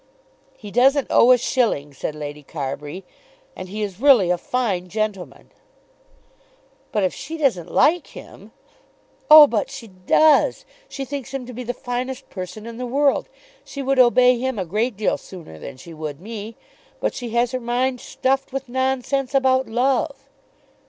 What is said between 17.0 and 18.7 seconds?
she has her mind stuffed with